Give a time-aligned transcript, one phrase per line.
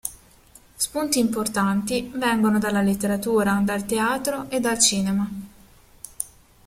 [0.77, 5.29] Spunti importanti, vengono dalla letteratura, dal teatro e dal cinema.